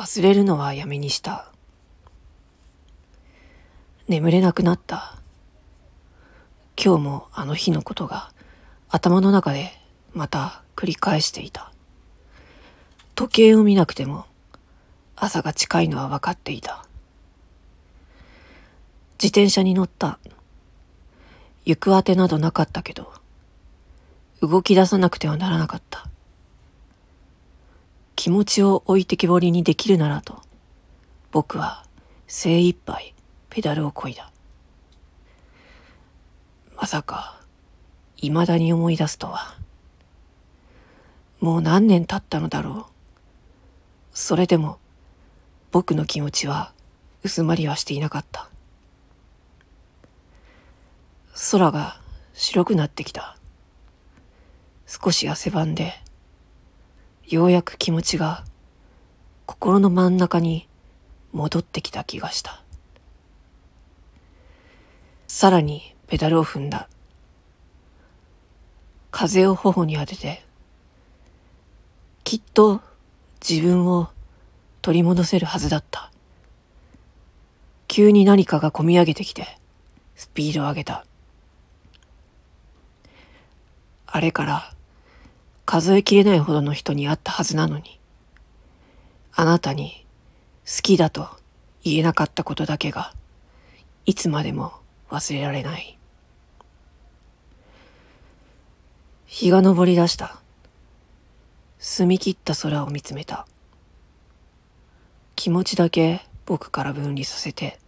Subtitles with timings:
[0.00, 1.52] 忘れるのはやめにした。
[4.08, 5.18] 眠れなくなった。
[6.82, 8.32] 今日もあの日のことが
[8.88, 9.72] 頭の中で
[10.14, 11.70] また繰り返していた。
[13.14, 14.24] 時計を見なくても
[15.16, 16.86] 朝が近いのは分かっていた。
[19.22, 20.18] 自転車に乗った。
[21.66, 23.12] 行くあてなどなかったけど、
[24.40, 26.09] 動き出さなくてはならなかった。
[28.20, 30.42] 気持ちを置いてきぼりにできるならと、
[31.30, 31.86] 僕は
[32.26, 33.14] 精一杯
[33.48, 34.30] ペダルをこいだ。
[36.76, 37.40] まさか、
[38.16, 39.56] 未だに思い出すとは。
[41.40, 42.92] もう何年経ったのだろう。
[44.12, 44.76] それでも、
[45.70, 46.74] 僕の気持ちは
[47.22, 48.50] 薄まりはしていなかった。
[51.52, 51.98] 空が
[52.34, 53.38] 白くなってきた。
[54.86, 55.94] 少し汗ばんで、
[57.30, 58.44] ようやく気持ちが
[59.46, 60.68] 心の真ん中に
[61.30, 62.60] 戻ってきた気がした。
[65.28, 66.88] さらにペダルを踏んだ。
[69.12, 70.44] 風を頬に当てて、
[72.24, 72.80] きっと
[73.48, 74.08] 自分を
[74.82, 76.10] 取り戻せるはずだった。
[77.86, 79.46] 急に何かがこみ上げてきて、
[80.16, 81.06] スピードを上げた。
[84.08, 84.74] あれから
[85.70, 88.00] 数えきれないほどの人に会ったはずなのに、
[89.32, 90.04] あなたに
[90.66, 91.28] 好きだと
[91.84, 93.14] 言えなかったことだけが、
[94.04, 94.72] いつまでも
[95.10, 95.96] 忘れられない。
[99.26, 100.40] 日が昇り出した。
[101.78, 103.46] 澄み切った空を見つめた。
[105.36, 107.78] 気持ちだけ僕から分離させて、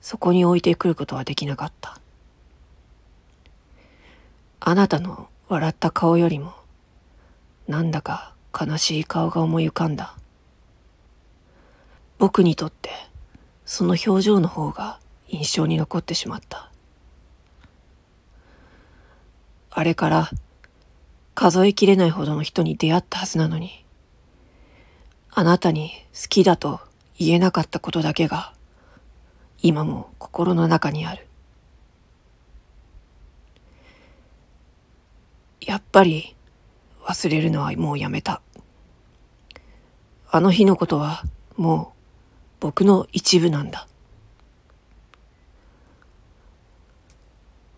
[0.00, 2.00] そこに置いてくることはできなかった。
[4.60, 6.54] あなたの笑った顔よりも、
[7.68, 10.16] なんだか悲しい顔が思い浮かんだ。
[12.18, 12.90] 僕にとって、
[13.64, 16.70] その表情の方が印象に残ってしまった。
[19.70, 20.30] あれから、
[21.34, 23.84] 数えきれないほどの人に出会ったはずなのに、
[25.30, 26.80] あなたに好きだと
[27.18, 28.52] 言えなかったことだけが、
[29.62, 31.26] 今も心の中にある。
[35.60, 36.34] やっぱり
[37.10, 38.40] 忘れるのはもうやめた。
[40.30, 41.24] あの日のことは
[41.56, 41.98] もう
[42.60, 43.88] 僕の一部なんだ。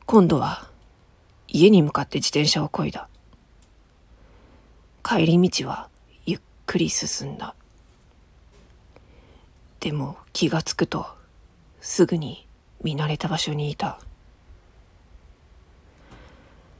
[0.05, 0.69] 今度は
[1.49, 3.09] 家に向かって自転車をこいだ。
[5.03, 5.89] 帰り道は
[6.27, 7.55] ゆっくり進んだ。
[9.81, 11.07] でも気がつくと
[11.81, 12.47] すぐに
[12.83, 13.99] 見慣れた場所にいた。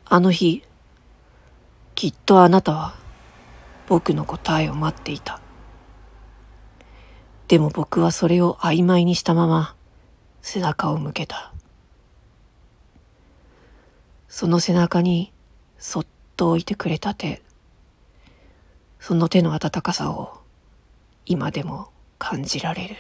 [0.05, 0.63] あの日、
[2.03, 2.97] きっとあなたは
[3.87, 5.41] 僕の答えを待っていた。
[7.47, 9.77] でも僕はそれを曖昧にしたまま
[10.41, 11.53] 背中を向けた。
[14.27, 15.33] その背中に
[15.79, 17.41] そっと置いてくれた手、
[18.99, 20.41] その手の温かさを
[21.25, 22.97] 今でも感じられる。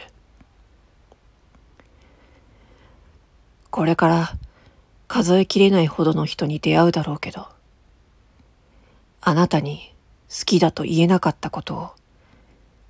[3.69, 4.32] これから
[5.08, 7.48] 数えきれないほどの人に出会うだろうけど、
[9.24, 9.94] あなたに
[10.28, 11.90] 好きだと言えなかったことを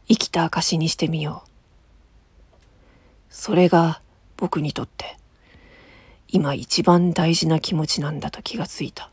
[0.09, 1.48] 生きた証にしてみよう。
[3.28, 4.00] それが
[4.38, 5.19] 僕にとって
[6.28, 9.10] 今一番大事な気持ちなんだと気がついた。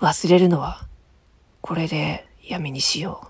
[0.00, 0.88] 忘れるのは
[1.60, 3.28] これでやめにしよ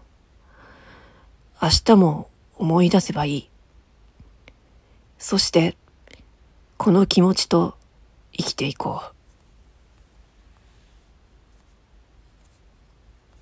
[1.61, 1.65] う。
[1.65, 3.51] 明日も思い出せばいい。
[5.19, 5.77] そして
[6.79, 7.77] この気持ちと
[8.33, 9.22] 生きていこう。